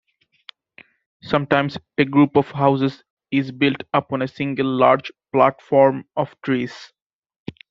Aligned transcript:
Sometimes 1.21 1.77
a 1.99 2.05
group 2.05 2.35
of 2.35 2.47
houses 2.49 3.03
is 3.29 3.51
built 3.51 3.83
upon 3.93 4.23
a 4.23 4.27
single 4.27 4.65
large 4.65 5.11
platform 5.31 6.05
of 6.15 6.35
trees. 6.41 6.91